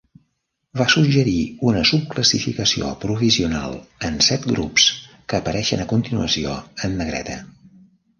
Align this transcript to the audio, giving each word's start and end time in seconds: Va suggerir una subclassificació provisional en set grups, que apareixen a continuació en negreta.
Va 0.79 0.85
suggerir 0.91 1.33
una 1.71 1.81
subclassificació 1.89 2.87
provisional 3.03 3.77
en 4.09 4.17
set 4.29 4.47
grups, 4.53 4.87
que 5.31 5.39
apareixen 5.41 5.85
a 5.85 5.87
continuació 5.93 6.55
en 6.89 6.97
negreta. 7.03 7.37